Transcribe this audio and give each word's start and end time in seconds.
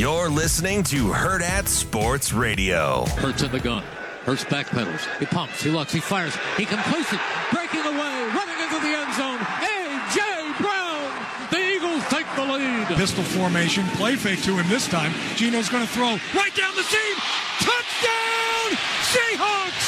You're 0.00 0.30
listening 0.30 0.82
to 0.84 1.08
Hurrdat 1.08 1.68
Sports 1.68 2.32
Radio. 2.32 3.04
Hurts 3.20 3.42
in 3.42 3.52
the 3.52 3.60
gun. 3.60 3.82
Hurts 4.24 4.44
backpedals. 4.44 5.04
He 5.18 5.26
pumps. 5.26 5.62
He 5.62 5.68
looks. 5.68 5.92
He 5.92 6.00
fires. 6.00 6.34
He 6.56 6.64
completes 6.64 7.12
it. 7.12 7.20
Breaking 7.52 7.84
away. 7.84 8.30
Running 8.32 8.58
into 8.64 8.80
the 8.80 8.96
end 8.96 9.12
zone. 9.12 9.36
A.J. 9.36 10.56
Brown. 10.56 11.12
The 11.50 11.60
Eagles 11.60 12.02
take 12.08 12.24
the 12.34 12.40
lead. 12.50 12.86
Pistol 12.96 13.22
formation. 13.24 13.84
Play 14.00 14.16
fake 14.16 14.40
to 14.44 14.56
him 14.56 14.66
this 14.70 14.88
time. 14.88 15.12
Geno's 15.36 15.68
going 15.68 15.84
to 15.86 15.92
throw 15.92 16.16
right 16.32 16.54
down 16.56 16.74
the 16.76 16.82
seam. 16.82 17.16
Touchdown! 17.60 18.80
Seahawks! 19.04 19.84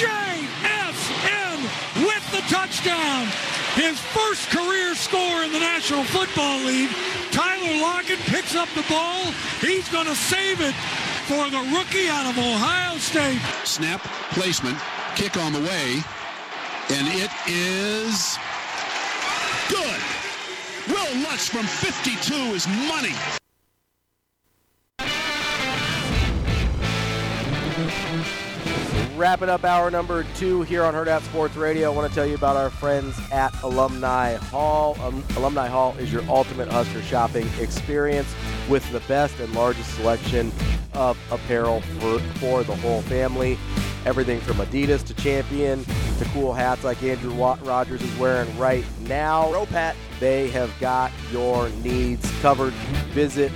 JSN 0.00 1.60
with 2.08 2.24
the 2.32 2.40
touchdown. 2.48 3.28
His 3.74 3.98
first 3.98 4.50
career 4.50 4.94
score 4.94 5.42
in 5.42 5.50
the 5.52 5.58
National 5.58 6.04
Football 6.04 6.60
League. 6.64 6.90
Tyler 7.32 7.82
Lockett 7.82 8.20
picks 8.20 8.54
up 8.54 8.68
the 8.76 8.84
ball. 8.88 9.32
He's 9.60 9.88
going 9.88 10.06
to 10.06 10.14
save 10.14 10.60
it 10.60 10.74
for 11.26 11.50
the 11.50 11.58
rookie 11.74 12.08
out 12.08 12.26
of 12.30 12.38
Ohio 12.38 12.96
State. 12.98 13.40
Snap, 13.64 14.00
placement, 14.30 14.78
kick 15.16 15.36
on 15.36 15.52
the 15.52 15.58
way, 15.58 16.02
and 16.90 17.08
it 17.08 17.30
is 17.48 18.38
good. 19.68 20.00
Wil 20.86 21.22
Lutz 21.22 21.48
from 21.48 21.66
52 21.66 22.34
is 22.54 22.68
money. 22.68 23.43
Wrapping 29.16 29.48
up 29.48 29.62
hour 29.64 29.92
number 29.92 30.26
two 30.34 30.62
here 30.62 30.82
on 30.82 30.92
Hurrdat 30.92 31.22
Sports 31.22 31.54
Radio. 31.54 31.92
I 31.92 31.94
want 31.94 32.08
to 32.08 32.14
tell 32.14 32.26
you 32.26 32.34
about 32.34 32.56
our 32.56 32.68
friends 32.68 33.16
at 33.30 33.54
Alumni 33.62 34.34
Hall. 34.34 34.96
Um, 35.00 35.22
Alumni 35.36 35.68
Hall 35.68 35.94
is 35.98 36.12
your 36.12 36.28
ultimate 36.28 36.68
Husker 36.68 37.00
shopping 37.00 37.48
experience 37.60 38.34
with 38.68 38.90
the 38.90 38.98
best 39.00 39.38
and 39.38 39.54
largest 39.54 39.94
selection 39.94 40.50
of 40.94 41.16
apparel 41.30 41.80
for, 41.80 42.18
for 42.40 42.64
the 42.64 42.74
whole 42.74 43.02
family. 43.02 43.56
Everything 44.04 44.40
from 44.40 44.56
Adidas 44.56 45.04
to 45.04 45.14
Champion 45.14 45.84
to 45.84 46.24
cool 46.32 46.52
hats 46.52 46.82
like 46.82 47.00
Andrew 47.04 47.32
Rogers 47.34 48.02
is 48.02 48.18
wearing 48.18 48.58
right 48.58 48.84
now. 49.02 49.48
Bro, 49.50 49.66
Pat. 49.66 49.94
They 50.18 50.48
have 50.50 50.72
got 50.80 51.12
your 51.30 51.68
needs 51.68 52.28
covered. 52.40 52.72
Visit 53.12 53.52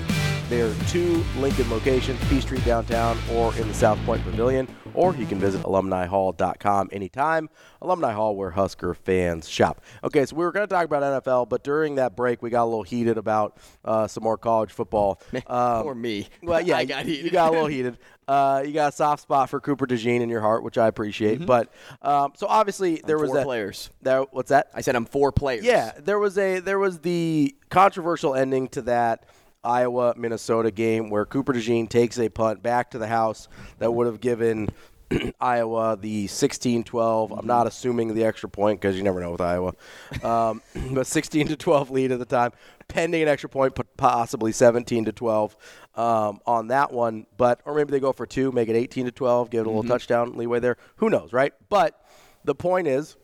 their 0.48 0.72
two 0.88 1.24
Lincoln 1.36 1.68
locations, 1.68 2.18
P 2.28 2.40
Street 2.40 2.64
downtown 2.64 3.18
or 3.32 3.54
in 3.56 3.68
the 3.68 3.74
SouthPointe 3.74 4.22
Pavilion, 4.22 4.66
or 4.98 5.14
you 5.14 5.26
can 5.26 5.38
visit 5.38 5.62
alumnihall.com 5.62 6.88
anytime. 6.90 7.48
Alumni 7.80 8.12
Hall, 8.12 8.34
where 8.34 8.50
Husker 8.50 8.94
fans 8.94 9.48
shop. 9.48 9.80
Okay, 10.02 10.26
so 10.26 10.34
we 10.34 10.44
were 10.44 10.50
going 10.50 10.66
to 10.66 10.74
talk 10.74 10.84
about 10.84 11.22
NFL, 11.22 11.48
but 11.48 11.62
during 11.62 11.94
that 11.94 12.16
break, 12.16 12.42
we 12.42 12.50
got 12.50 12.64
a 12.64 12.66
little 12.66 12.82
heated 12.82 13.16
about 13.16 13.58
uh, 13.84 14.08
some 14.08 14.24
more 14.24 14.36
college 14.36 14.72
football. 14.72 15.20
Um, 15.46 15.86
or 15.86 15.94
me. 15.94 16.28
Well, 16.42 16.60
yeah, 16.60 16.76
I 16.78 16.84
got 16.84 17.06
heated. 17.06 17.24
you 17.24 17.30
got 17.30 17.48
a 17.48 17.52
little 17.52 17.66
heated. 17.68 17.96
Uh, 18.26 18.62
you 18.66 18.72
got 18.72 18.92
a 18.92 18.96
soft 18.96 19.22
spot 19.22 19.48
for 19.48 19.60
Cooper 19.60 19.86
DeJean 19.86 20.20
in 20.20 20.28
your 20.28 20.40
heart, 20.40 20.62
which 20.62 20.76
I 20.76 20.88
appreciate. 20.88 21.36
Mm-hmm. 21.36 21.46
But 21.46 21.72
um, 22.02 22.32
so 22.34 22.46
obviously 22.46 23.00
there 23.06 23.16
I'm 23.16 23.22
was 23.22 23.30
four 23.30 23.36
that. 23.38 23.44
players. 23.44 23.90
There, 24.02 24.22
what's 24.32 24.50
that? 24.50 24.70
I 24.74 24.82
said 24.82 24.96
I'm 24.96 25.06
four 25.06 25.32
players. 25.32 25.64
Yeah, 25.64 25.92
there 25.98 26.18
was 26.18 26.36
a 26.36 26.58
there 26.58 26.78
was 26.78 26.98
the 26.98 27.54
controversial 27.70 28.34
ending 28.34 28.68
to 28.68 28.82
that 28.82 29.24
Iowa 29.64 30.14
Minnesota 30.16 30.70
game 30.70 31.10
where 31.10 31.24
Cooper 31.24 31.52
DeJean 31.52 31.88
takes 31.88 32.18
a 32.18 32.28
punt 32.28 32.62
back 32.62 32.90
to 32.92 32.98
the 32.98 33.08
house 33.08 33.48
that 33.78 33.92
would 33.92 34.06
have 34.06 34.20
given 34.20 34.68
Iowa 35.40 35.96
the 36.00 36.26
16-12. 36.26 37.38
I'm 37.38 37.46
not 37.46 37.66
assuming 37.66 38.14
the 38.14 38.24
extra 38.24 38.48
point 38.48 38.80
because 38.80 38.96
you 38.96 39.02
never 39.02 39.20
know 39.20 39.32
with 39.32 39.40
Iowa, 39.40 39.74
um, 40.22 40.62
but 40.92 41.06
16 41.06 41.48
to 41.48 41.56
12 41.56 41.90
lead 41.90 42.12
at 42.12 42.18
the 42.18 42.24
time, 42.24 42.52
pending 42.86 43.22
an 43.22 43.28
extra 43.28 43.48
point, 43.48 43.76
possibly 43.96 44.52
17 44.52 45.06
to 45.06 45.12
12 45.12 45.56
um, 45.94 46.40
on 46.46 46.68
that 46.68 46.92
one. 46.92 47.26
But 47.36 47.60
or 47.64 47.74
maybe 47.74 47.90
they 47.90 48.00
go 48.00 48.12
for 48.12 48.26
two, 48.26 48.52
make 48.52 48.68
it 48.68 48.76
18 48.76 49.06
to 49.06 49.12
12, 49.12 49.50
give 49.50 49.60
it 49.60 49.66
a 49.66 49.70
little 49.70 49.88
touchdown 49.88 50.36
leeway 50.36 50.60
there. 50.60 50.76
Who 50.96 51.10
knows, 51.10 51.32
right? 51.32 51.52
But 51.68 52.00
the 52.44 52.54
point 52.54 52.86
is, 52.86 53.16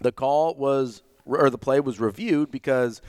the 0.00 0.12
call 0.12 0.54
was 0.54 1.02
or 1.26 1.50
the 1.50 1.58
play 1.58 1.80
was 1.80 2.00
reviewed 2.00 2.50
because 2.50 3.00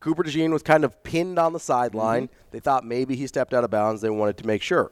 Cooper 0.00 0.24
DeJean 0.24 0.50
was 0.50 0.62
kind 0.62 0.84
of 0.84 1.02
pinned 1.02 1.38
on 1.38 1.52
the 1.52 1.60
sideline. 1.60 2.24
Mm-hmm. 2.24 2.48
They 2.50 2.60
thought 2.60 2.84
maybe 2.84 3.16
he 3.16 3.26
stepped 3.26 3.54
out 3.54 3.64
of 3.64 3.70
bounds. 3.70 4.00
They 4.00 4.10
wanted 4.10 4.38
to 4.38 4.46
make 4.46 4.62
sure. 4.62 4.90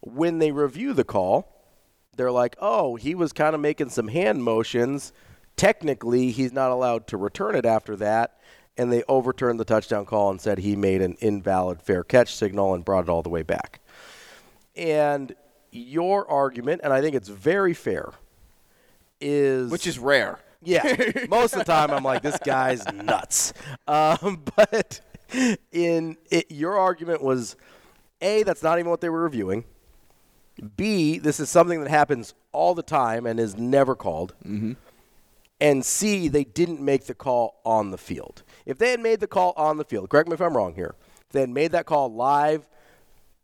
When 0.00 0.38
they 0.38 0.50
review 0.50 0.94
the 0.94 1.04
call, 1.04 1.52
they're 2.16 2.32
like, 2.32 2.56
oh, 2.60 2.96
he 2.96 3.14
was 3.14 3.32
kind 3.32 3.54
of 3.54 3.60
making 3.60 3.90
some 3.90 4.08
hand 4.08 4.42
motions. 4.42 5.12
Technically, 5.56 6.30
he's 6.30 6.52
not 6.52 6.70
allowed 6.70 7.06
to 7.08 7.16
return 7.16 7.54
it 7.54 7.66
after 7.66 7.96
that. 7.96 8.38
And 8.76 8.92
they 8.92 9.02
overturned 9.08 9.58
the 9.60 9.64
touchdown 9.64 10.06
call 10.06 10.30
and 10.30 10.40
said 10.40 10.58
he 10.58 10.76
made 10.76 11.02
an 11.02 11.16
invalid 11.20 11.82
fair 11.82 12.04
catch 12.04 12.34
signal 12.34 12.74
and 12.74 12.84
brought 12.84 13.04
it 13.04 13.10
all 13.10 13.22
the 13.22 13.28
way 13.28 13.42
back. 13.42 13.80
And 14.76 15.34
your 15.72 16.28
argument, 16.30 16.80
and 16.84 16.92
I 16.92 17.00
think 17.00 17.16
it's 17.16 17.28
very 17.28 17.74
fair, 17.74 18.12
is 19.20 19.70
Which 19.70 19.86
is 19.86 19.98
rare. 19.98 20.38
Yeah, 20.62 21.12
most 21.28 21.52
of 21.52 21.60
the 21.60 21.64
time 21.64 21.90
I'm 21.90 22.02
like, 22.02 22.22
this 22.22 22.38
guy's 22.44 22.84
nuts. 22.92 23.52
Um, 23.86 24.42
but 24.56 25.00
in 25.72 26.16
it, 26.30 26.50
your 26.50 26.76
argument 26.76 27.22
was, 27.22 27.56
a 28.20 28.42
that's 28.42 28.62
not 28.62 28.78
even 28.78 28.90
what 28.90 29.00
they 29.00 29.08
were 29.08 29.22
reviewing. 29.22 29.64
B 30.76 31.18
this 31.18 31.38
is 31.38 31.48
something 31.48 31.80
that 31.80 31.90
happens 31.90 32.34
all 32.50 32.74
the 32.74 32.82
time 32.82 33.26
and 33.26 33.38
is 33.38 33.56
never 33.56 33.94
called. 33.94 34.34
Mm-hmm. 34.44 34.72
And 35.60 35.84
C 35.84 36.28
they 36.28 36.44
didn't 36.44 36.80
make 36.80 37.06
the 37.06 37.14
call 37.14 37.60
on 37.64 37.90
the 37.90 37.98
field. 37.98 38.42
If 38.66 38.78
they 38.78 38.90
had 38.90 39.00
made 39.00 39.20
the 39.20 39.28
call 39.28 39.52
on 39.56 39.76
the 39.76 39.84
field, 39.84 40.10
correct 40.10 40.28
me 40.28 40.34
if 40.34 40.40
I'm 40.40 40.56
wrong 40.56 40.74
here. 40.74 40.94
If 41.26 41.32
they 41.32 41.40
had 41.40 41.50
made 41.50 41.72
that 41.72 41.86
call 41.86 42.12
live 42.12 42.68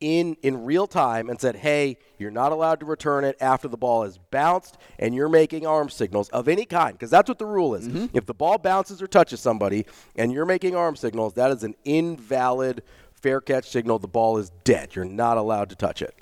in 0.00 0.36
in 0.42 0.64
real 0.64 0.86
time 0.86 1.28
and 1.30 1.40
said, 1.40 1.56
"Hey, 1.56 1.98
you're 2.18 2.30
not 2.30 2.52
allowed 2.52 2.80
to 2.80 2.86
return 2.86 3.24
it 3.24 3.36
after 3.40 3.68
the 3.68 3.76
ball 3.76 4.02
is 4.04 4.18
bounced 4.30 4.76
and 4.98 5.14
you're 5.14 5.28
making 5.28 5.66
arm 5.66 5.88
signals 5.88 6.28
of 6.30 6.48
any 6.48 6.64
kind," 6.64 6.94
because 6.94 7.10
that's 7.10 7.28
what 7.28 7.38
the 7.38 7.46
rule 7.46 7.74
is. 7.74 7.88
Mm-hmm. 7.88 8.16
If 8.16 8.26
the 8.26 8.34
ball 8.34 8.58
bounces 8.58 9.00
or 9.00 9.06
touches 9.06 9.40
somebody 9.40 9.86
and 10.16 10.32
you're 10.32 10.46
making 10.46 10.76
arm 10.76 10.96
signals, 10.96 11.34
that 11.34 11.50
is 11.50 11.62
an 11.64 11.74
invalid 11.84 12.82
fair 13.12 13.40
catch 13.40 13.68
signal. 13.68 13.98
The 13.98 14.08
ball 14.08 14.38
is 14.38 14.50
dead. 14.64 14.94
You're 14.94 15.04
not 15.04 15.38
allowed 15.38 15.70
to 15.70 15.76
touch 15.76 16.02
it. 16.02 16.14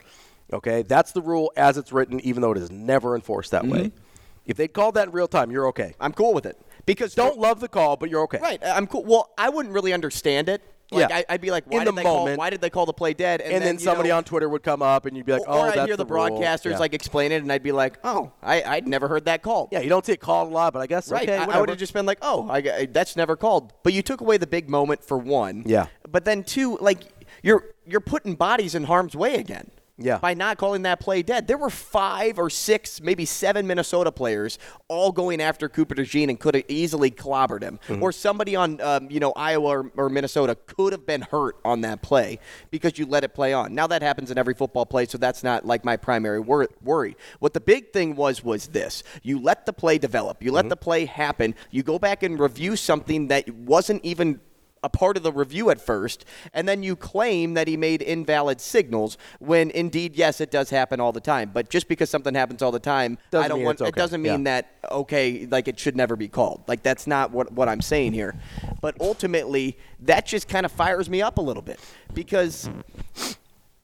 Okay, 0.53 0.83
that's 0.83 1.13
the 1.13 1.23
rule 1.23 1.51
as 1.57 1.79
it's 1.79 1.93
written, 1.93 2.21
even 2.21 2.43
though 2.43 2.53
it 2.53 2.59
is 2.59 2.71
never 2.71 3.15
enforced 3.15 3.53
that 3.53 3.67
way. 3.67 3.85
Mm-hmm. 3.87 3.99
If 4.45 4.57
they 4.57 4.69
called 4.69 4.95
that 4.95 5.09
in 5.09 5.13
real 5.13 5.29
time, 5.29 5.51
you're 5.51 5.69
okay. 5.69 5.95
I'm 6.01 6.13
cool 6.13 6.35
with 6.35 6.47
it 6.47 6.61
because 6.85 7.15
Don't 7.15 7.39
love 7.39 7.61
the 7.61 7.69
call, 7.69 7.97
but 7.97 8.11
you're 8.11 8.23
okay. 8.23 8.39
Right, 8.39 8.61
I'm 8.65 8.87
cool. 8.87 9.05
Well, 9.05 9.31
I 9.39 9.49
wouldn't 9.49 9.75
really 9.75 9.93
understand 9.93 10.49
it. 10.49 10.63
Like, 10.93 11.09
Yeah. 11.11 11.17
I, 11.17 11.25
I'd 11.31 11.41
be 11.41 11.51
like, 11.51 11.65
why 11.67 11.81
In 11.81 11.85
did 11.87 11.93
the 11.93 11.97
they 11.97 12.03
call? 12.03 12.19
moment. 12.19 12.39
Why 12.39 12.51
did 12.51 12.61
they 12.61 12.71
call 12.71 12.87
the 12.87 12.93
play 12.93 13.15
dead? 13.15 13.41
And, 13.41 13.63
then, 13.65 13.75
you 13.75 13.81
somebody 13.81 14.11
know, 14.11 14.19
on 14.19 14.25
Twitter 14.25 14.49
would 14.49 14.63
come 14.63 14.83
up 14.83 15.07
and 15.07 15.17
you'd 15.17 15.27
be 15.27 15.33
like, 15.33 15.43
or 15.43 15.47
"Oh, 15.49 15.61
I'd 15.63 15.87
hear 15.87 15.97
the, 15.97 16.05
rule." 16.07 16.29
broadcasters 16.29 16.73
Yeah. 16.73 16.79
like 16.79 16.95
explain 16.95 17.33
it, 17.33 17.43
and 17.43 17.51
I'd 17.51 17.63
be 17.63 17.73
like, 17.73 17.99
oh, 18.05 18.33
I, 18.43 18.63
I'd 18.63 18.87
never 18.87 19.09
heard 19.09 19.25
that 19.25 19.43
call. 19.43 19.69
Yeah, 19.73 19.81
you 19.81 19.89
don't 19.89 20.05
see 20.07 20.13
it 20.13 20.21
called 20.21 20.51
a 20.51 20.55
lot, 20.55 20.73
but 20.73 20.81
I 20.81 20.87
guess 20.87 21.11
Right. 21.11 21.29
okay, 21.29 21.37
I- 21.39 21.57
I, 21.57 21.61
would 21.61 21.69
have 21.69 21.79
just 21.79 21.93
been 21.95 22.07
like, 22.07 22.19
oh, 22.23 22.49
I, 22.49 22.59
I- 22.59 22.87
that's 22.91 23.17
never 23.17 23.37
called. 23.37 23.73
But 23.83 23.93
you 23.93 24.03
took 24.03 24.21
away 24.21 24.37
the 24.37 24.47
big 24.47 24.69
moment 24.71 25.03
for 25.05 25.19
one. 25.19 25.63
Yeah. 25.67 25.87
But 26.09 26.25
then 26.25 26.45
two, 26.45 26.77
like 26.81 26.99
you're 27.43 27.65
you're 27.87 28.01
putting 28.01 28.35
bodies 28.35 28.75
in 28.75 28.85
harm's 28.85 29.17
way 29.17 29.35
again. 29.37 29.71
Yeah. 30.03 30.19
By 30.19 30.35
not 30.35 30.59
calling 30.59 30.83
that 30.83 31.01
play 31.01 31.23
dead, 31.23 31.47
there 31.47 31.57
were 31.59 31.71
five 31.71 32.39
or 32.39 32.51
six, 32.51 33.01
maybe 33.01 33.25
seven 33.25 33.67
Minnesota 33.67 34.11
players 34.13 34.59
all 34.89 35.13
going 35.13 35.41
after 35.41 35.69
Cooper 35.69 35.95
DeJean 35.95 36.29
and 36.29 36.39
could 36.39 36.55
have 36.55 36.65
easily 36.69 37.11
clobbered 37.11 37.63
him, 37.63 37.79
Mm-hmm. 37.89 38.03
or 38.03 38.13
somebody 38.13 38.55
on, 38.57 38.81
um, 38.81 39.11
you 39.11 39.21
know, 39.21 39.33
Iowa 39.33 39.69
or, 39.69 39.93
or 39.97 40.09
Minnesota 40.09 40.57
could 40.67 40.93
have 40.93 41.07
been 41.07 41.23
hurt 41.23 41.57
on 41.65 41.81
that 41.83 42.03
play 42.03 42.39
because 42.71 42.99
you 42.99 43.07
let 43.07 43.25
it 43.25 43.35
play 43.35 43.53
on. 43.53 43.75
Now 43.75 43.87
that 43.87 44.03
happens 44.03 44.31
in 44.31 44.39
every 44.39 44.55
football 44.55 44.87
play, 44.87 45.07
so 45.07 45.19
that's 45.19 45.43
not 45.43 45.65
like 45.65 45.85
my 45.85 45.97
primary 45.97 46.41
wor- 46.41 46.69
worry. 46.83 47.17
What 47.39 47.55
the 47.55 47.61
big 47.61 47.93
thing 47.93 48.15
was 48.17 48.43
was 48.45 48.69
this: 48.69 49.03
you 49.23 49.41
let 49.41 49.67
the 49.67 49.73
play 49.73 49.99
develop, 49.99 50.43
you 50.43 50.53
let 50.53 50.69
the 50.69 50.77
play 50.77 51.05
happen, 51.07 51.55
you 51.71 51.83
go 51.83 51.99
back 51.99 52.23
and 52.23 52.39
review 52.39 52.77
something 52.77 53.29
that 53.29 53.49
wasn't 53.51 54.05
even 54.05 54.41
a 54.83 54.89
part 54.89 55.17
of 55.17 55.23
the 55.23 55.33
review 55.33 55.71
at 55.71 55.81
first, 55.81 56.25
and 56.53 56.69
then 56.69 56.83
you 56.83 56.97
claim 56.97 57.55
that 57.55 57.69
he 57.69 57.77
made 57.77 58.03
invalid 58.03 58.61
signals 58.61 59.17
when 59.39 59.71
indeed, 59.71 60.17
yes, 60.17 60.41
it 60.41 60.51
does 60.51 60.71
happen 60.71 61.01
all 61.01 61.13
the 61.13 61.21
time. 61.21 61.51
But 61.53 61.71
just 61.71 61.89
because 61.89 62.11
something 62.11 62.35
happens 62.35 62.63
all 62.63 62.73
the 62.73 62.81
time, 62.81 63.19
Doesn't 63.31 63.45
I 63.45 63.49
don't 63.49 63.63
want 63.63 63.81
it's 63.81 63.89
it 63.89 63.95
doesn't 63.95 64.23
mean 64.23 64.45
Yeah. 64.45 64.61
that 64.63 64.75
okay, 64.91 65.47
like 65.51 65.69
it 65.69 65.79
should 65.79 65.97
never 65.97 66.17
be 66.17 66.29
called. 66.29 66.65
Like 66.67 66.83
that's 66.83 67.07
not 67.07 67.31
what 67.31 67.53
what 67.53 67.69
I'm 67.69 67.81
saying 67.81 68.13
here. 68.13 68.35
But 68.81 68.97
ultimately, 69.01 69.79
that 70.01 70.27
just 70.27 70.49
kind 70.49 70.67
of 70.67 70.73
fires 70.73 71.09
me 71.09 71.23
up 71.23 71.39
a 71.39 71.43
little 71.43 71.63
bit 71.63 71.79
because 72.13 72.69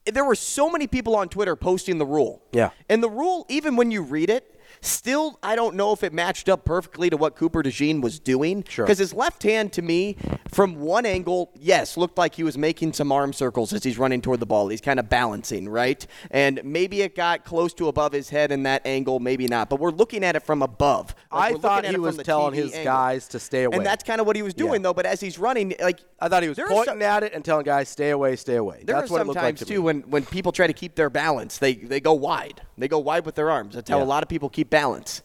there 0.07 0.25
were 0.25 0.35
so 0.35 0.71
many 0.71 0.87
people 0.87 1.15
on 1.17 1.29
Twitter 1.29 1.55
posting 1.55 1.99
the 1.99 2.07
rule. 2.07 2.43
Yeah. 2.53 2.71
And 2.89 3.03
the 3.03 3.11
rule, 3.11 3.47
even 3.49 3.77
when 3.77 3.91
you 3.91 4.03
read 4.03 4.31
it, 4.31 4.58
still 4.81 5.39
I 5.43 5.57
don't 5.57 5.75
know 5.77 5.93
if 5.93 6.03
it 6.05 6.13
matched 6.13 6.49
up 6.49 6.65
perfectly 6.65 7.11
to 7.11 7.17
what 7.17 7.37
Cooper 7.37 7.63
DeJean 7.63 8.01
was 8.03 8.19
doing. 8.19 8.65
Sure. 8.69 8.85
Because 8.85 8.99
his 8.99 9.13
left 9.13 9.43
hand 9.43 9.73
to 9.75 9.83
me, 9.83 10.17
from 10.53 10.81
one 10.81 11.07
angle, 11.07 11.51
yes, 11.55 11.97
looked 11.97 12.19
like 12.19 12.35
he 12.35 12.43
was 12.43 12.57
making 12.59 12.93
some 12.93 13.11
arm 13.13 13.33
circles 13.33 13.73
as 13.73 13.83
he's 13.85 13.99
running 13.99 14.21
toward 14.21 14.41
the 14.41 14.47
ball. 14.47 14.69
He's 14.69 14.81
kind 14.81 14.99
of 15.01 15.09
balancing, 15.09 15.69
right? 15.69 16.07
And 16.31 16.61
maybe 16.65 17.03
it 17.03 17.15
got 17.15 17.45
close 17.45 17.73
to 17.75 17.89
above 17.89 18.13
his 18.13 18.31
head 18.31 18.53
in 18.53 18.63
that 18.65 18.87
angle, 18.87 19.21
maybe 19.21 19.47
not. 19.47 19.69
But 19.71 19.81
we're 19.81 19.91
looking 19.91 20.25
at 20.25 20.37
it 20.37 20.43
from 20.43 20.63
above. 20.63 21.15
Like, 21.33 21.55
I 21.57 21.59
thought 21.59 21.85
he 21.85 21.97
was 21.97 22.17
telling 22.19 22.53
TV 22.55 22.57
his 22.57 22.73
angle. 22.75 22.85
guys 22.85 23.29
to 23.29 23.39
stay 23.39 23.65
away. 23.65 23.77
And 23.77 23.87
that's 23.87 24.05
kind 24.05 24.21
of 24.21 24.27
what 24.27 24.37
he 24.37 24.43
was 24.43 24.55
doing, 24.55 24.75
Yeah. 24.81 24.89
though. 24.89 24.95
But 24.95 25.07
as 25.07 25.21
he's 25.21 25.39
running, 25.39 25.75
like 25.81 26.01
I 26.21 26.29
thought 26.29 26.43
he 26.43 26.49
was 26.49 26.59
pointing 26.59 27.01
so- 27.01 27.07
at 27.07 27.23
it 27.23 27.33
and 27.35 27.45
telling 27.45 27.65
guys, 27.65 27.89
"Stay 27.89 28.11
away, 28.11 28.37
stay 28.37 28.57
away." 28.57 28.83
there 28.85 28.97
That's 28.97 29.11
are 29.11 29.13
what 29.13 29.19
it 29.19 29.21
some 29.21 29.29
looked 29.29 29.43
like 29.43 29.57
to 29.57 29.65
too 29.65 29.75
me. 29.75 29.79
when, 29.79 30.01
when 30.03 30.25
people 30.25 30.53
try 30.53 30.67
to 30.67 30.73
keep 30.73 30.95
their 30.95 31.11
balance, 31.11 31.59
they 31.59 31.75
they 31.75 32.01
go 32.01 32.13
wide. 32.13 32.63
They 32.81 32.89
go 32.89 32.99
wide 32.99 33.27
with 33.27 33.35
their 33.35 33.51
arms. 33.51 33.75
That's 33.75 33.91
how 33.91 33.99
Yeah. 33.99 34.05
a 34.05 34.07
lot 34.07 34.23
of 34.23 34.29
people 34.29 34.49
keep 34.49 34.71
balance. 34.71 35.23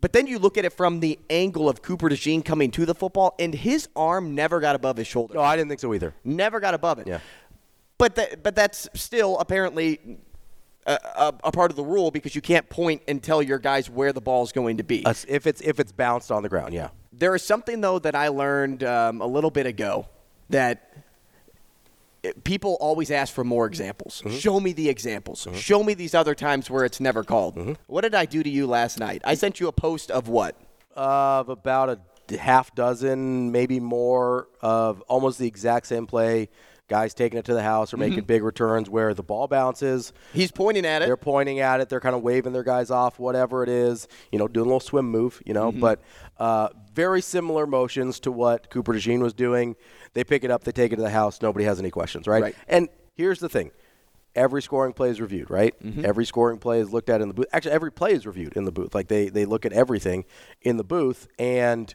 But 0.00 0.12
then 0.14 0.26
you 0.26 0.38
look 0.38 0.56
at 0.56 0.64
it 0.64 0.72
from 0.72 1.00
the 1.00 1.18
angle 1.28 1.68
of 1.68 1.82
Cooper 1.82 2.08
DeJean 2.08 2.42
coming 2.44 2.70
to 2.72 2.86
the 2.86 2.94
football, 2.94 3.34
and 3.38 3.54
his 3.54 3.88
arm 3.94 4.34
never 4.34 4.58
got 4.60 4.74
above 4.74 4.96
his 4.96 5.06
shoulder. 5.06 5.34
No, 5.34 5.42
I 5.42 5.56
didn't 5.56 5.68
think 5.68 5.80
so 5.80 5.92
either. 5.92 6.14
Never 6.24 6.58
got 6.58 6.72
above 6.72 6.98
it. 7.00 7.06
Yeah. 7.06 7.20
But 7.98 8.14
that, 8.14 8.42
but 8.42 8.54
that's 8.54 8.88
still 8.94 9.38
apparently 9.38 10.18
a, 10.86 10.92
a, 11.16 11.34
a 11.44 11.52
part 11.52 11.70
of 11.70 11.76
the 11.76 11.84
rule 11.84 12.10
because 12.10 12.34
you 12.34 12.40
can't 12.40 12.66
point 12.70 13.02
and 13.08 13.22
tell 13.22 13.42
your 13.42 13.58
guys 13.58 13.90
where 13.90 14.14
the 14.14 14.22
ball 14.22 14.42
is 14.42 14.52
going 14.52 14.78
to 14.78 14.82
be. 14.82 15.04
Uh, 15.04 15.12
if 15.28 15.46
it's 15.46 15.60
if 15.60 15.78
it's 15.78 15.92
bounced 15.92 16.32
on 16.32 16.42
the 16.42 16.48
ground, 16.48 16.72
yeah. 16.72 16.88
There 17.12 17.34
is 17.34 17.42
something 17.42 17.82
though 17.82 17.98
that 17.98 18.14
I 18.14 18.28
learned 18.28 18.82
um, 18.84 19.20
a 19.20 19.26
little 19.26 19.50
bit 19.50 19.66
ago 19.66 20.06
that 20.48 20.94
people 22.44 22.76
always 22.80 23.10
ask 23.10 23.32
for 23.32 23.44
more 23.44 23.66
examples. 23.66 24.22
Mm-hmm. 24.24 24.36
Show 24.36 24.60
me 24.60 24.72
the 24.72 24.88
examples. 24.88 25.46
Show 25.54 25.82
me 25.82 25.94
these 25.94 26.14
other 26.14 26.34
times 26.34 26.70
where 26.70 26.84
it's 26.84 27.00
never 27.00 27.24
called. 27.24 27.56
Mm-hmm. 27.56 27.72
What 27.86 28.02
did 28.02 28.14
I 28.14 28.26
do 28.26 28.42
to 28.42 28.50
you 28.50 28.66
last 28.66 28.98
night? 28.98 29.22
I 29.24 29.34
sent 29.34 29.60
you 29.60 29.68
a 29.68 29.72
post 29.72 30.10
of 30.10 30.28
what? 30.28 30.56
Of 30.94 31.48
about 31.48 31.88
a 31.88 32.36
half 32.36 32.74
dozen, 32.74 33.50
maybe 33.52 33.80
more, 33.80 34.48
of 34.60 35.00
almost 35.02 35.38
the 35.38 35.46
exact 35.46 35.86
same 35.86 36.06
play. 36.06 36.48
Guys 36.90 37.14
taking 37.14 37.38
it 37.38 37.44
to 37.44 37.54
the 37.54 37.62
house 37.62 37.94
or 37.94 37.96
Mm-hmm. 37.96 38.08
making 38.10 38.24
big 38.24 38.42
returns 38.42 38.90
where 38.90 39.14
the 39.14 39.22
ball 39.22 39.46
bounces. 39.46 40.12
He's 40.34 40.50
pointing 40.50 40.84
at 40.84 41.00
it. 41.02 41.06
They're 41.06 41.16
pointing 41.16 41.60
at 41.60 41.80
it. 41.80 41.88
They're 41.88 42.00
kind 42.00 42.16
of 42.16 42.22
waving 42.22 42.52
their 42.52 42.64
guys 42.64 42.90
off, 42.90 43.18
whatever 43.20 43.62
it 43.62 43.68
is. 43.68 44.08
You 44.32 44.38
know, 44.40 44.48
doing 44.48 44.64
a 44.66 44.68
little 44.68 44.80
swim 44.80 45.08
move. 45.08 45.40
You 45.46 45.54
know, 45.54 45.70
but 45.70 46.02
uh, 46.38 46.68
very 46.92 47.22
similar 47.22 47.66
motions 47.66 48.18
to 48.20 48.32
what 48.32 48.68
Cooper 48.70 48.92
DeJean 48.92 49.20
was 49.20 49.32
doing. 49.32 49.76
They 50.14 50.24
pick 50.24 50.42
it 50.42 50.50
up, 50.50 50.64
they 50.64 50.72
take 50.72 50.92
it 50.92 50.96
to 50.96 51.02
the 51.02 51.10
house. 51.10 51.40
Nobody 51.40 51.64
has 51.64 51.78
any 51.78 51.90
questions, 51.92 52.26
right? 52.26 52.42
Right. 52.42 52.56
And 52.66 52.88
here's 53.14 53.38
the 53.38 53.48
thing: 53.48 53.70
every 54.34 54.60
scoring 54.60 54.92
play 54.92 55.10
is 55.10 55.20
reviewed, 55.20 55.48
right? 55.48 55.72
Every 56.02 56.24
scoring 56.26 56.58
play 56.58 56.80
is 56.80 56.92
looked 56.92 57.08
at 57.08 57.20
in 57.20 57.28
the 57.28 57.34
booth. 57.34 57.46
Actually, 57.52 57.72
every 57.72 57.92
play 57.92 58.12
is 58.14 58.26
reviewed 58.26 58.54
in 58.56 58.64
the 58.64 58.72
booth. 58.72 58.96
Like 58.96 59.06
they 59.06 59.28
they 59.28 59.44
look 59.44 59.64
at 59.64 59.72
everything 59.72 60.24
in 60.62 60.76
the 60.76 60.84
booth, 60.84 61.28
and 61.38 61.94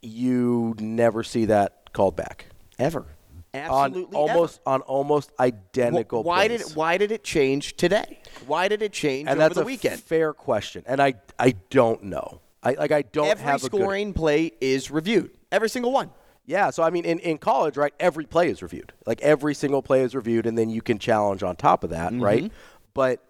you 0.00 0.74
never 0.80 1.22
see 1.22 1.44
that 1.44 1.92
called 1.92 2.16
back. 2.16 2.46
Ever. 2.78 3.06
Absolutely. 3.54 4.16
on 4.16 4.22
ever. 4.28 4.32
almost 4.32 4.60
on 4.66 4.80
almost 4.82 5.30
identical. 5.38 6.22
Wh- 6.22 6.26
Why 6.26 6.46
plays. 6.48 6.60
did 6.62 6.70
it, 6.70 6.76
why 6.76 6.96
did 6.98 7.12
it 7.12 7.22
change 7.24 7.76
today? 7.76 8.20
Why 8.46 8.68
did 8.68 8.82
it 8.82 8.92
change 8.92 9.28
and 9.28 9.38
over 9.38 9.48
that's 9.48 9.54
the 9.56 9.62
a 9.62 9.64
weekend? 9.64 10.00
fair 10.02 10.32
question, 10.32 10.82
and 10.86 11.00
I 11.02 11.14
I 11.38 11.54
don't 11.70 12.04
know. 12.04 12.40
I 12.62 12.72
like 12.74 12.92
I 12.92 13.02
don't 13.02 13.26
Every 13.28 13.44
have 13.44 13.64
a 13.64 13.68
good, 13.68 13.80
scoring 13.80 14.12
play 14.14 14.52
is 14.60 14.90
reviewed. 14.90 15.30
Every 15.50 15.68
single 15.68 15.92
one. 15.92 16.10
Yeah, 16.44 16.70
so 16.70 16.82
I 16.82 16.90
mean, 16.90 17.04
in, 17.04 17.18
in 17.20 17.38
college, 17.38 17.76
right, 17.76 17.94
every 18.00 18.24
play 18.24 18.48
is 18.50 18.62
reviewed. 18.62 18.92
Like 19.06 19.20
every 19.20 19.54
single 19.54 19.80
play 19.82 20.00
is 20.02 20.14
reviewed, 20.14 20.46
and 20.46 20.56
then 20.58 20.70
you 20.70 20.82
can 20.82 20.98
challenge 20.98 21.42
on 21.42 21.54
top 21.56 21.84
of 21.84 21.90
that, 21.90 22.12
Mm-hmm. 22.12 22.22
right? 22.22 22.52
But 22.94 23.22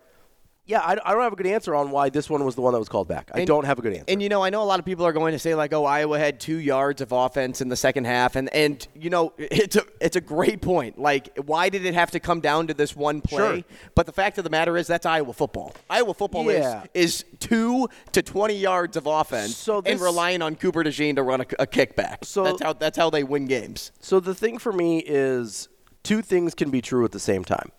yeah, 0.65 0.79
I, 0.81 0.93
I 1.05 1.13
don't 1.13 1.23
have 1.23 1.33
a 1.33 1.37
good 1.37 1.47
answer 1.49 1.75
on 1.75 1.91
why 1.91 2.09
this 2.09 2.31
one 2.31 2.45
was 2.45 2.55
the 2.55 2.61
one 2.61 2.73
that 2.73 2.79
was 2.79 2.89
called 2.89 3.09
back. 3.09 3.31
I 3.35 3.39
And- 3.41 3.47
don't 3.47 3.65
have 3.65 3.79
a 3.81 3.83
good 3.83 3.93
answer. 3.95 4.05
And 4.09 4.23
you 4.23 4.29
know, 4.29 4.43
I 4.45 4.51
know 4.51 4.63
a 4.63 4.65
lot 4.65 4.79
of 4.79 4.85
people 4.85 5.05
are 5.05 5.13
going 5.13 5.33
to 5.33 5.39
say 5.39 5.55
like, 5.57 5.73
"Oh, 5.73 5.85
Iowa 5.85 6.19
had 6.19 6.39
two 6.39 6.57
yards 6.57 7.01
of 7.01 7.11
offense 7.11 7.61
in 7.61 7.69
the 7.69 7.77
second 7.77 8.05
half," 8.05 8.37
and 8.37 8.49
and 8.55 8.87
you 8.95 9.11
know, 9.11 9.33
it's 9.39 9.75
a 9.77 9.83
it's 10.01 10.15
a 10.17 10.21
great 10.21 10.61
point. 10.63 10.99
Like, 11.01 11.37
why 11.47 11.69
did 11.69 11.85
it 11.85 11.95
have 11.95 12.13
to 12.13 12.21
come 12.21 12.41
down 12.41 12.69
to 12.69 12.75
this 12.75 12.95
one 12.95 13.21
play? 13.21 13.39
Sure. 13.39 13.63
But 13.97 14.07
the 14.07 14.13
fact 14.13 14.39
of 14.39 14.45
the 14.45 14.51
matter 14.51 14.77
is, 14.77 14.87
that's 14.87 15.05
Iowa 15.05 15.33
football. 15.33 15.75
Iowa 15.91 16.15
football 16.15 16.45
Yeah. 16.51 16.85
is 16.95 17.23
is 17.23 17.25
two 17.41 17.89
to 18.13 18.23
twenty 18.23 18.55
yards 18.57 18.97
of 18.97 19.07
offense, 19.07 19.57
So 19.57 19.83
and 19.85 20.01
relying 20.01 20.43
on 20.43 20.55
Cooper 20.55 20.85
DeJean 20.85 21.17
to 21.17 21.23
run 21.25 21.41
a, 21.41 21.47
a 21.59 21.67
kickback. 21.67 22.25
So- 22.25 22.45
that's 22.45 22.63
how 22.63 22.73
that's 22.73 22.97
how 22.97 23.11
they 23.11 23.25
win 23.25 23.47
games. 23.47 23.91
So 24.01 24.21
the 24.21 24.35
thing 24.35 24.59
for 24.59 24.73
me 24.73 24.99
is 25.01 25.69
two 26.05 26.23
things 26.23 26.55
can 26.55 26.71
be 26.71 26.81
true 26.81 27.05
at 27.05 27.11
the 27.13 27.21
same 27.21 27.45
time. 27.45 27.73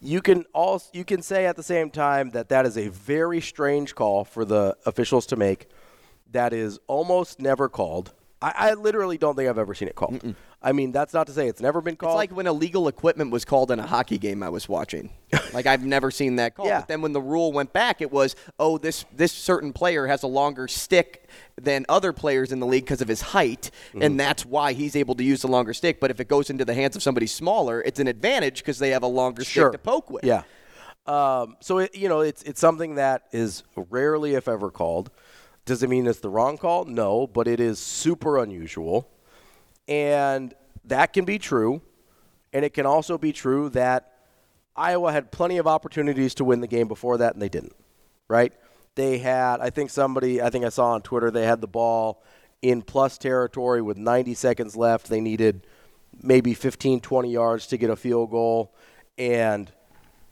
You 0.00 0.20
can 0.20 0.44
also 0.52 0.90
you 0.92 1.04
can 1.04 1.22
say 1.22 1.46
at 1.46 1.56
the 1.56 1.62
same 1.62 1.90
time 1.90 2.30
that 2.30 2.48
that 2.50 2.66
is 2.66 2.76
a 2.76 2.88
very 2.88 3.40
strange 3.40 3.94
call 3.94 4.24
for 4.24 4.44
the 4.44 4.76
officials 4.86 5.26
to 5.26 5.36
make. 5.36 5.68
That 6.32 6.52
is 6.52 6.78
almost 6.86 7.40
never 7.40 7.68
called. 7.68 8.12
I, 8.42 8.52
I 8.56 8.74
literally 8.74 9.16
don't 9.18 9.36
think 9.36 9.48
I've 9.48 9.58
ever 9.58 9.74
seen 9.74 9.88
it 9.88 9.94
called. 9.94 10.34
I 10.64 10.72
mean, 10.72 10.92
that's 10.92 11.12
not 11.12 11.26
to 11.26 11.32
say 11.34 11.46
it's 11.46 11.60
never 11.60 11.80
been 11.82 11.94
called. 11.96 12.12
It's 12.12 12.16
like 12.16 12.34
when 12.34 12.46
illegal 12.46 12.88
equipment 12.88 13.30
was 13.30 13.44
called 13.44 13.70
in 13.70 13.78
a 13.78 13.86
hockey 13.86 14.16
game 14.16 14.42
I 14.42 14.48
was 14.48 14.66
watching. 14.68 15.10
like 15.52 15.66
I've 15.66 15.84
never 15.84 16.10
seen 16.10 16.36
that 16.36 16.54
call. 16.54 16.66
Yeah. 16.66 16.80
But 16.80 16.88
then 16.88 17.02
when 17.02 17.12
the 17.12 17.20
rule 17.20 17.52
went 17.52 17.74
back, 17.74 18.00
it 18.00 18.10
was, 18.10 18.34
oh, 18.58 18.78
this 18.78 19.04
this 19.14 19.30
certain 19.30 19.74
player 19.74 20.06
has 20.06 20.22
a 20.22 20.26
longer 20.26 20.66
stick 20.66 21.28
than 21.60 21.84
other 21.88 22.14
players 22.14 22.50
in 22.50 22.60
the 22.60 22.66
league 22.66 22.84
because 22.84 23.02
of 23.02 23.08
his 23.08 23.20
height, 23.20 23.70
Mm-hmm. 23.90 24.02
and 24.02 24.18
that's 24.18 24.46
why 24.46 24.72
he's 24.72 24.96
able 24.96 25.14
to 25.16 25.22
use 25.22 25.42
the 25.42 25.48
longer 25.48 25.74
stick. 25.74 26.00
But 26.00 26.10
if 26.10 26.18
it 26.18 26.28
goes 26.28 26.48
into 26.48 26.64
the 26.64 26.74
hands 26.74 26.96
of 26.96 27.02
somebody 27.02 27.26
smaller, 27.26 27.82
it's 27.82 28.00
an 28.00 28.08
advantage 28.08 28.58
because 28.58 28.78
they 28.78 28.90
have 28.90 29.02
a 29.02 29.06
longer 29.06 29.44
sure. 29.44 29.68
stick 29.68 29.72
to 29.72 29.78
poke 29.84 30.08
with. 30.10 30.24
Yeah. 30.24 30.44
Um, 31.06 31.56
so 31.60 31.78
it, 31.78 31.94
you 31.94 32.08
know, 32.08 32.20
it's 32.20 32.42
it's 32.44 32.60
something 32.60 32.94
that 32.94 33.24
is 33.32 33.62
rarely, 33.76 34.34
if 34.34 34.48
ever, 34.48 34.70
called. 34.70 35.10
Does 35.66 35.82
it 35.82 35.90
mean 35.90 36.06
it's 36.06 36.20
the 36.20 36.30
wrong 36.30 36.56
call? 36.56 36.86
No, 36.86 37.26
but 37.26 37.46
it 37.46 37.60
is 37.60 37.78
super 37.78 38.38
unusual, 38.38 39.08
and 39.88 40.54
that 40.84 41.12
can 41.12 41.24
be 41.24 41.38
true, 41.38 41.82
and 42.52 42.64
it 42.64 42.74
can 42.74 42.86
also 42.86 43.18
be 43.18 43.32
true 43.32 43.68
that 43.70 44.12
Iowa 44.76 45.12
had 45.12 45.30
plenty 45.30 45.58
of 45.58 45.66
opportunities 45.66 46.34
to 46.34 46.44
win 46.44 46.60
the 46.60 46.66
game 46.66 46.88
before 46.88 47.18
that, 47.18 47.34
and 47.34 47.42
they 47.42 47.48
didn't. 47.48 47.74
Right? 48.28 48.52
They 48.94 49.18
had, 49.18 49.60
I 49.60 49.70
think 49.70 49.90
somebody, 49.90 50.40
I 50.40 50.50
think 50.50 50.64
I 50.64 50.68
saw 50.68 50.92
on 50.92 51.02
Twitter, 51.02 51.30
they 51.30 51.44
had 51.44 51.60
the 51.60 51.66
ball 51.66 52.22
in 52.62 52.82
plus 52.82 53.18
territory 53.18 53.82
with 53.82 53.96
90 53.96 54.34
seconds 54.34 54.76
left. 54.76 55.08
They 55.08 55.20
needed 55.20 55.66
maybe 56.22 56.54
15, 56.54 57.00
20 57.00 57.30
yards 57.30 57.66
to 57.68 57.76
get 57.76 57.90
a 57.90 57.96
field 57.96 58.30
goal, 58.30 58.74
and 59.18 59.70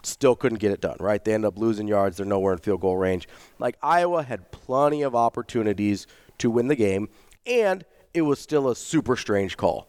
still 0.05 0.35
couldn't 0.35 0.59
get 0.59 0.73
it 0.73 0.81
done, 0.81 0.97
right? 1.01 1.25
They 1.25 1.35
ended 1.35 1.49
up 1.49 1.59
losing 1.59 1.87
yards. 1.87 2.17
They're 2.17 2.27
nowhere 2.27 2.53
in 2.53 2.59
field 2.59 2.81
goal 2.81 2.97
range. 2.97 3.29
Like 3.59 3.77
Iowa 3.83 4.23
had 4.23 4.51
plenty 4.51 5.03
of 5.03 5.15
opportunities 5.15 6.07
to 6.39 6.51
win 6.51 6.69
the 6.69 6.77
game, 6.77 7.09
and 7.47 7.85
it 8.15 8.23
was 8.23 8.39
still 8.39 8.69
a 8.69 8.77
super 8.77 9.17
strange 9.17 9.57
call, 9.57 9.89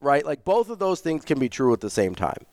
right? 0.00 0.24
Like 0.24 0.44
both 0.44 0.70
of 0.70 0.78
those 0.78 1.00
things 1.00 1.24
can 1.24 1.38
be 1.38 1.48
true 1.48 1.72
at 1.72 1.80
the 1.80 1.90
same 1.90 2.14
time. 2.14 2.46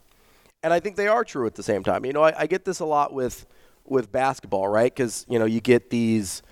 And 0.64 0.72
I 0.72 0.80
think 0.80 0.96
they 0.96 1.08
are 1.08 1.24
true 1.24 1.48
at 1.48 1.56
the 1.56 1.64
same 1.64 1.84
time. 1.84 2.06
You 2.06 2.14
know, 2.14 2.24
I, 2.24 2.42
I 2.42 2.48
get 2.48 2.66
this 2.66 2.80
a 2.80 2.86
lot 2.86 3.14
with 3.14 3.46
with 3.86 4.12
basketball, 4.12 4.68
right? 4.68 4.94
Because 4.94 5.26
you 5.28 5.40
know 5.40 5.46
you 5.46 5.62
get 5.62 5.90
these 5.90 6.44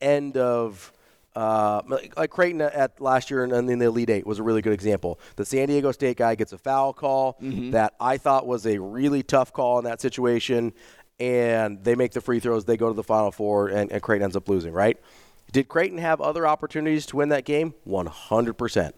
end 0.00 0.36
of 0.36 0.92
uh, 1.34 1.80
like, 1.86 2.30
Creighton 2.30 2.60
at 2.60 3.00
last 3.00 3.30
year 3.30 3.44
and 3.44 3.70
in 3.70 3.78
the 3.78 3.86
Elite 3.86 4.10
Eight 4.10 4.26
was 4.26 4.38
a 4.38 4.42
really 4.42 4.60
good 4.60 4.74
example. 4.74 5.18
The 5.36 5.46
San 5.46 5.68
Diego 5.68 5.92
State 5.92 6.18
guy 6.18 6.34
gets 6.34 6.52
a 6.52 6.58
foul 6.58 6.92
call 6.92 7.38
that 7.70 7.94
I 8.00 8.18
thought 8.18 8.46
was 8.46 8.66
a 8.66 8.78
really 8.78 9.22
tough 9.22 9.52
call 9.52 9.78
in 9.78 9.84
that 9.86 10.00
situation, 10.00 10.74
and 11.18 11.82
they 11.82 11.94
make 11.94 12.12
the 12.12 12.20
free 12.20 12.40
throws. 12.40 12.64
They 12.64 12.76
go 12.76 12.88
to 12.88 12.94
the 12.94 13.02
Final 13.02 13.32
Four, 13.32 13.68
and, 13.68 13.90
and 13.90 14.02
Creighton 14.02 14.24
ends 14.24 14.36
up 14.36 14.48
losing. 14.48 14.72
Right? 14.72 14.98
Did 15.52 15.68
Creighton 15.68 15.98
have 15.98 16.20
other 16.20 16.46
opportunities 16.46 17.06
to 17.06 17.16
win 17.16 17.28
that 17.28 17.44
game? 17.44 17.74
One 17.84 18.06
hundred 18.06 18.54
percent. 18.54 18.96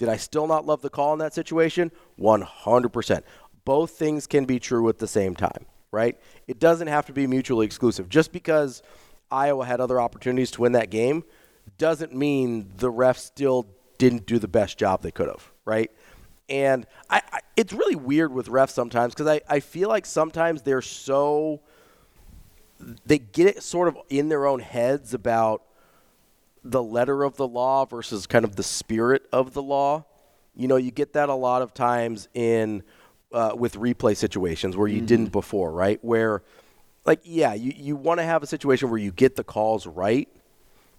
Did 0.00 0.08
I 0.08 0.16
still 0.16 0.46
not 0.46 0.64
love 0.64 0.80
the 0.80 0.88
call 0.88 1.12
in 1.12 1.18
that 1.18 1.34
situation? 1.34 1.92
100%. 2.18 3.22
Both 3.66 3.90
things 3.90 4.26
can 4.26 4.46
be 4.46 4.58
true 4.58 4.88
at 4.88 4.96
the 4.96 5.06
same 5.06 5.36
time, 5.36 5.66
right? 5.92 6.18
It 6.48 6.58
doesn't 6.58 6.86
have 6.86 7.04
to 7.04 7.12
be 7.12 7.26
mutually 7.26 7.66
exclusive. 7.66 8.08
Just 8.08 8.32
because 8.32 8.82
Iowa 9.30 9.66
had 9.66 9.78
other 9.78 10.00
opportunities 10.00 10.50
to 10.52 10.62
win 10.62 10.72
that 10.72 10.88
game 10.88 11.22
doesn't 11.76 12.14
mean 12.14 12.70
the 12.78 12.90
refs 12.90 13.18
still 13.18 13.66
didn't 13.98 14.24
do 14.24 14.38
the 14.38 14.48
best 14.48 14.78
job 14.78 15.02
they 15.02 15.10
could 15.10 15.28
have, 15.28 15.50
right? 15.66 15.90
And 16.48 16.86
I, 17.10 17.20
I, 17.30 17.40
it's 17.54 17.74
really 17.74 17.94
weird 17.94 18.32
with 18.32 18.48
refs 18.48 18.70
sometimes 18.70 19.12
because 19.12 19.26
I, 19.26 19.42
I 19.50 19.60
feel 19.60 19.90
like 19.90 20.06
sometimes 20.06 20.62
they're 20.62 20.80
so 20.80 21.60
they 23.04 23.18
get 23.18 23.46
it 23.46 23.62
sort 23.62 23.88
of 23.88 23.98
in 24.08 24.30
their 24.30 24.46
own 24.46 24.60
heads 24.60 25.12
about 25.12 25.62
the 26.62 26.82
letter 26.82 27.24
of 27.24 27.36
the 27.36 27.48
law 27.48 27.84
versus 27.84 28.26
kind 28.26 28.44
of 28.44 28.56
the 28.56 28.62
spirit 28.62 29.26
of 29.32 29.54
the 29.54 29.62
law. 29.62 30.04
you 30.54 30.68
know, 30.68 30.76
you 30.76 30.90
get 30.90 31.14
that 31.14 31.28
a 31.28 31.34
lot 31.34 31.62
of 31.62 31.72
times 31.72 32.28
in 32.34 32.82
uh, 33.32 33.52
with 33.56 33.74
replay 33.76 34.16
situations 34.16 34.76
where 34.76 34.88
you 34.88 35.00
didn't 35.00 35.30
before, 35.32 35.70
right? 35.70 35.98
Where, 36.02 36.42
like, 37.04 37.20
yeah, 37.24 37.54
you, 37.54 37.72
you 37.76 37.96
want 37.96 38.18
to 38.18 38.24
have 38.24 38.42
a 38.42 38.46
situation 38.46 38.90
where 38.90 38.98
you 38.98 39.12
get 39.12 39.36
the 39.36 39.44
calls 39.44 39.86
right. 39.86 40.28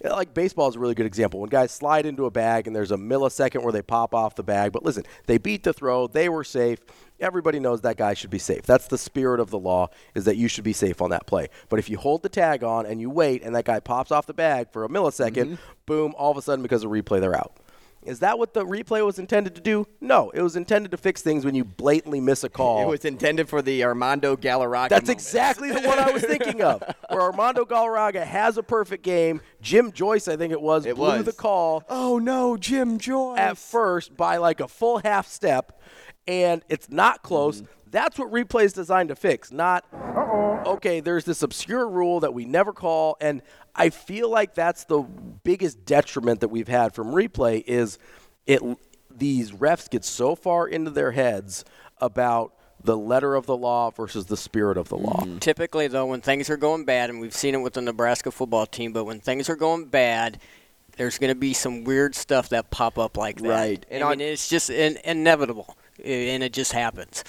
Like 0.04 0.34
baseball 0.34 0.68
is 0.68 0.76
a 0.76 0.80
really 0.80 0.96
good 0.96 1.06
example. 1.06 1.40
When 1.40 1.50
guys 1.50 1.72
slide 1.72 2.06
into 2.06 2.26
a 2.26 2.32
bag 2.32 2.68
and 2.68 2.76
there's 2.76 2.92
a 2.92 2.98
millisecond 2.98 3.64
where 3.64 3.72
they 3.72 3.82
pop 3.82 4.16
off 4.16 4.36
the 4.36 4.44
bag, 4.44 4.72
but 4.72 4.84
listen, 4.84 5.04
they 5.28 5.38
beat 5.38 5.64
the 5.64 5.74
throw, 5.74 6.08
they 6.08 6.30
were 6.30 6.44
safe. 6.44 6.80
Everybody 7.20 7.60
knows 7.60 7.82
that 7.82 7.98
guy 7.98 8.16
should 8.16 8.32
be 8.32 8.40
safe. 8.40 8.64
That's 8.64 8.88
the 8.88 8.98
spirit 8.98 9.40
of 9.40 9.52
the 9.52 9.60
law 9.60 9.90
is 10.16 10.26
that 10.26 10.38
you 10.38 10.48
should 10.48 10.64
be 10.64 10.74
safe 10.74 11.02
on 11.02 11.12
that 11.12 11.28
play. 11.28 11.50
But 11.70 11.78
if 11.78 11.88
you 11.88 11.98
hold 11.98 12.24
the 12.24 12.30
tag 12.30 12.64
on 12.64 12.88
and 12.88 13.00
you 13.00 13.12
wait 13.12 13.44
and 13.44 13.56
that 13.56 13.66
guy 13.66 13.80
pops 13.80 14.12
off 14.12 14.26
the 14.26 14.34
bag 14.34 14.72
for 14.72 14.84
a 14.84 14.90
millisecond, 14.90 15.46
mm-hmm. 15.46 15.56
boom, 15.86 16.16
all 16.18 16.32
of 16.32 16.38
a 16.38 16.42
sudden 16.42 16.64
because 16.64 16.84
of 16.84 16.90
replay 16.90 17.22
they're 17.22 17.38
out. 17.38 17.56
Is 18.04 18.20
that 18.20 18.40
what 18.40 18.54
the 18.56 18.66
replay 18.66 19.06
was 19.06 19.20
intended 19.20 19.54
to 19.56 19.62
do? 19.62 19.86
No, 20.00 20.32
it 20.32 20.42
was 20.42 20.56
intended 20.56 20.90
to 20.92 20.98
fix 20.98 21.22
things 21.22 21.46
when 21.46 21.54
you 21.54 21.64
blatantly 21.64 22.20
miss 22.20 22.44
a 22.44 22.50
call. 22.50 22.82
It 22.82 22.88
was 22.90 23.06
intended 23.06 23.48
for 23.48 23.62
the 23.62 23.84
Armando 23.84 24.36
Galarraga. 24.36 24.90
That's 24.90 25.04
moment. 25.04 25.20
exactly 25.20 25.72
the 25.72 25.82
one 25.82 26.00
I 26.00 26.10
was 26.12 26.24
thinking 26.24 26.64
of. 26.64 26.82
Where 27.10 27.22
Armando 27.22 27.64
Galarraga 27.64 28.24
has 28.26 28.58
a 28.58 28.64
perfect 28.64 29.04
game. 29.04 29.42
Jim 29.62 29.92
Joyce, 29.92 30.28
I 30.28 30.36
think 30.36 30.52
it 30.52 30.62
was, 30.62 30.86
It 30.88 30.96
blew 30.96 31.18
was. 31.18 31.26
the 31.26 31.34
call 31.34 31.84
Oh 31.90 32.18
no, 32.18 32.58
Jim 32.58 32.98
Joyce. 32.98 33.38
at 33.38 33.58
first 33.58 34.18
by 34.18 34.38
like 34.38 34.60
a 34.62 34.68
full 34.68 34.98
half 35.00 35.28
step, 35.28 35.80
and 36.28 36.64
it's 36.70 36.90
not 36.90 37.24
close. 37.24 37.62
Mm-hmm. 37.62 37.72
That's 37.92 38.18
what 38.18 38.32
replay 38.32 38.64
is 38.64 38.74
designed 38.74 39.10
to 39.10 39.16
fix, 39.16 39.52
not 39.52 39.86
okay, 40.66 41.00
there's 41.00 41.26
this 41.26 41.42
obscure 41.42 41.88
rule 41.88 42.20
that 42.20 42.34
we 42.34 42.46
never 42.46 42.72
call 42.72 43.18
and 43.20 43.42
I 43.76 43.90
feel 43.90 44.30
like 44.30 44.54
that's 44.54 44.84
the 44.84 45.02
biggest 45.44 45.86
detriment 45.86 46.42
that 46.42 46.50
we've 46.50 46.68
had 46.68 46.94
from 46.94 47.08
replay 47.14 47.64
is 47.66 47.98
it 48.46 48.62
these 49.10 49.52
refs 49.52 49.90
get 49.90 50.04
so 50.04 50.36
far 50.36 50.68
into 50.68 50.92
their 50.92 51.12
heads 51.12 51.64
about 52.00 52.54
the 52.84 52.98
letter 52.98 53.36
of 53.36 53.46
the 53.46 53.56
law 53.56 53.92
versus 53.92 54.26
the 54.26 54.38
spirit 54.38 54.78
of 54.78 54.90
the 54.90 54.98
law. 54.98 55.22
Mm-hmm. 55.22 55.38
Typically, 55.38 55.88
though, 55.88 56.08
when 56.08 56.22
things 56.22 56.50
are 56.50 56.58
going 56.58 56.84
bad, 56.84 57.10
and 57.10 57.20
we've 57.20 57.34
seen 57.36 57.54
it 57.54 57.60
with 57.60 57.74
the 57.74 57.82
Nebraska 57.82 58.32
football 58.32 58.66
team, 58.66 58.92
but 58.92 59.06
when 59.06 59.20
things 59.20 59.50
are 59.50 59.56
going 59.56 59.86
bad, 59.86 60.40
there's 60.98 61.20
going 61.20 61.30
to 61.30 61.40
be 61.40 61.54
some 61.54 61.84
weird 61.84 62.16
stuff 62.16 62.50
that 62.50 62.72
pop 62.72 62.98
up 62.98 63.18
like 63.18 63.38
that. 63.42 63.50
Right. 63.50 63.86
And 63.90 64.04
I 64.04 64.12
on- 64.12 64.18
mean, 64.18 64.28
it's 64.30 64.50
just 64.50 64.70
in, 64.70 64.98
inevitable, 65.04 65.76
i- 65.78 65.81
and 66.04 66.44
it 66.44 66.54
just 66.54 66.72
happens. 66.74 67.24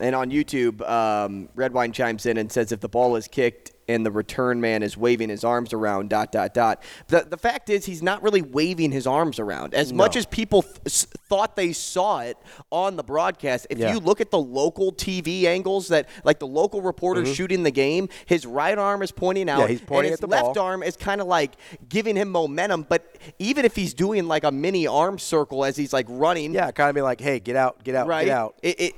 And 0.00 0.14
on 0.14 0.30
YouTube, 0.30 0.80
um, 0.88 1.48
Red 1.54 1.72
Wine 1.72 1.92
chimes 1.92 2.26
in 2.26 2.36
and 2.36 2.50
says 2.50 2.72
if 2.72 2.80
the 2.80 2.88
ball 2.88 3.16
is 3.16 3.28
kicked 3.28 3.72
and 3.88 4.04
the 4.04 4.10
return 4.10 4.60
man 4.60 4.82
is 4.82 4.96
waving 4.96 5.28
his 5.28 5.44
arms 5.44 5.72
around, 5.72 6.10
dot 6.10 6.32
dot 6.32 6.54
dot. 6.54 6.82
The 7.08 7.26
the 7.28 7.36
fact 7.36 7.70
is 7.70 7.84
he's 7.86 8.02
not 8.02 8.22
really 8.22 8.42
waving 8.42 8.92
his 8.92 9.06
arms 9.06 9.38
around 9.38 9.74
as 9.74 9.92
much 9.92 10.16
as 10.16 10.26
people 10.26 10.62
th- 10.62 11.06
thought 11.28 11.56
they 11.56 11.72
saw 11.72 12.20
it 12.20 12.36
on 12.70 12.96
the 12.96 13.02
broadcast. 13.02 13.66
If 13.70 13.78
Yeah. 13.78 13.92
you 13.92 14.00
look 14.00 14.20
at 14.20 14.30
the 14.30 14.38
local 14.38 14.92
TV 14.92 15.44
angles 15.46 15.88
that 15.88 16.08
like 16.24 16.38
the 16.38 16.46
local 16.46 16.82
reporters 16.82 17.32
shooting 17.34 17.62
the 17.62 17.70
game, 17.70 18.08
his 18.26 18.46
right 18.46 18.76
arm 18.78 19.02
is 19.02 19.10
pointing 19.12 19.48
out, 19.48 19.60
Mm-hmm. 19.60 19.68
he's 19.70 19.80
pointing 19.80 20.12
and 20.12 20.12
his 20.12 20.18
at 20.18 20.20
the 20.20 20.26
left 20.26 20.54
ball. 20.54 20.64
arm 20.64 20.82
is 20.82 20.96
kind 20.96 21.20
of 21.20 21.26
like 21.26 21.52
giving 21.88 22.16
him 22.16 22.30
momentum. 22.30 22.86
But 22.88 23.16
even 23.38 23.64
if 23.64 23.76
he's 23.76 23.94
doing 23.94 24.26
like 24.28 24.44
a 24.44 24.52
mini 24.52 24.86
arm 24.86 25.18
circle 25.18 25.64
as 25.64 25.76
he's 25.76 25.92
like 25.92 26.06
running, 26.08 26.54
Yeah, 26.54 26.70
kind 26.70 26.88
of 26.88 26.94
be 26.94 27.02
like, 27.02 27.20
hey, 27.20 27.40
get 27.40 27.56
out, 27.56 27.82
get 27.84 27.94
out, 27.94 28.06
right? 28.06 28.24
get 28.26 28.36
out. 28.36 28.54
It, 28.62 28.80
it 28.80 28.94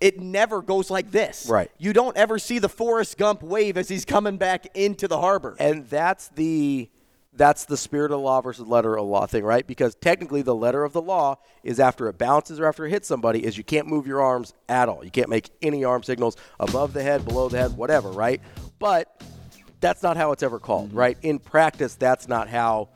it 0.00 0.20
never 0.20 0.62
goes 0.62 0.90
like 0.90 1.10
this. 1.10 1.46
Right. 1.48 1.70
You 1.78 1.92
don't 1.92 2.16
ever 2.16 2.38
see 2.38 2.58
the 2.58 2.68
Forrest 2.68 3.18
Gump 3.18 3.42
wave 3.42 3.76
as 3.76 3.88
he's 3.88 4.04
coming 4.04 4.36
back 4.36 4.66
into 4.74 5.08
the 5.08 5.18
harbor. 5.18 5.56
And 5.58 5.86
that's 5.88 6.28
the 6.28 6.88
that's 7.32 7.66
the 7.66 7.76
spirit 7.76 8.12
of 8.12 8.20
law 8.20 8.40
versus 8.40 8.66
letter 8.66 8.96
of 8.96 9.04
law 9.06 9.26
thing, 9.26 9.44
right? 9.44 9.66
Because 9.66 9.94
technically 9.94 10.40
the 10.40 10.54
letter 10.54 10.84
of 10.84 10.94
the 10.94 11.02
law 11.02 11.36
is 11.62 11.78
after 11.78 12.08
it 12.08 12.16
bounces 12.16 12.58
or 12.58 12.64
after 12.64 12.86
it 12.86 12.90
hits 12.90 13.06
somebody 13.06 13.44
is 13.44 13.58
you 13.58 13.64
can't 13.64 13.86
move 13.86 14.06
your 14.06 14.22
arms 14.22 14.54
at 14.70 14.88
all. 14.88 15.04
You 15.04 15.10
can't 15.10 15.28
make 15.28 15.50
any 15.60 15.84
arm 15.84 16.02
signals 16.02 16.36
above 16.58 16.94
the 16.94 17.02
head, 17.02 17.26
below 17.26 17.50
the 17.50 17.58
head, 17.58 17.76
whatever, 17.76 18.10
right? 18.10 18.40
But 18.78 19.22
that's 19.80 20.02
not 20.02 20.16
how 20.16 20.32
it's 20.32 20.42
ever 20.42 20.58
called, 20.58 20.88
Mm-hmm. 20.88 20.98
right? 20.98 21.18
In 21.22 21.38
practice, 21.38 21.94
that's 21.94 22.26
not 22.26 22.48
how 22.48 22.88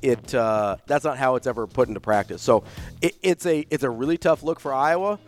it 0.00 0.32
uh, 0.32 0.76
that's 0.86 1.04
not 1.04 1.18
how 1.18 1.34
it's 1.34 1.48
ever 1.48 1.66
put 1.66 1.88
into 1.88 1.98
practice. 2.00 2.40
So 2.40 2.62
it, 3.02 3.16
it's 3.20 3.46
a 3.46 3.66
it's 3.70 3.82
a 3.82 3.90
really 3.90 4.16
tough 4.16 4.44
look 4.44 4.60
for 4.60 4.72
Iowa. 4.72 5.18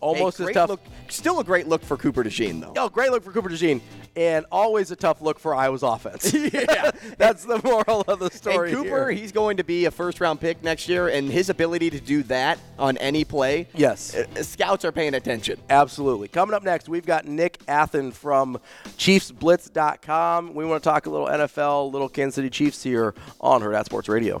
Almost 0.00 0.40
as 0.40 0.50
tough. 0.52 0.68
Look, 0.70 0.80
still 1.08 1.40
a 1.40 1.44
great 1.44 1.66
look 1.66 1.82
for 1.82 1.96
Cooper 1.96 2.22
DeJean, 2.22 2.60
though. 2.60 2.72
Oh, 2.76 2.88
great 2.88 3.10
look 3.10 3.24
for 3.24 3.32
Cooper 3.32 3.48
DeJean, 3.48 3.80
and 4.14 4.46
always 4.52 4.90
a 4.90 4.96
tough 4.96 5.20
look 5.20 5.38
for 5.40 5.54
Iowa's 5.54 5.82
offense. 5.82 6.32
yeah, 6.52 6.90
that's 7.18 7.44
the 7.44 7.60
moral 7.64 8.02
of 8.02 8.18
the 8.20 8.30
story. 8.30 8.70
And 8.70 8.78
Cooper, 8.78 9.10
here. 9.10 9.10
he's 9.10 9.32
going 9.32 9.56
to 9.56 9.64
be 9.64 9.86
a 9.86 9.90
first 9.90 10.20
round 10.20 10.40
pick 10.40 10.62
next 10.62 10.88
year, 10.88 11.08
and 11.08 11.28
his 11.30 11.50
ability 11.50 11.90
to 11.90 12.00
do 12.00 12.22
that 12.24 12.58
on 12.78 12.96
any 12.98 13.24
play, 13.24 13.66
Yes. 13.74 14.14
uh, 14.14 14.42
scouts 14.42 14.84
are 14.84 14.92
paying 14.92 15.14
attention. 15.14 15.58
Absolutely. 15.68 16.28
Coming 16.28 16.54
up 16.54 16.62
next, 16.62 16.88
we've 16.88 17.06
got 17.06 17.26
Nick 17.26 17.58
Athan 17.66 18.12
from 18.12 18.58
ChiefsBlitz.com. 18.98 20.54
We 20.54 20.64
want 20.64 20.82
to 20.82 20.88
talk 20.88 21.06
a 21.06 21.10
little 21.10 21.26
NFL, 21.26 21.92
little 21.92 22.08
Kansas 22.08 22.36
City 22.36 22.50
Chiefs 22.50 22.82
here 22.82 23.14
on 23.40 23.62
Hurrdat 23.62 23.84
Sports 23.86 24.08
Radio. 24.08 24.40